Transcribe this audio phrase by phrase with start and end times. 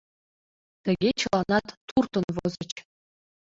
[0.83, 2.71] Тыге чыланат туртын возыч.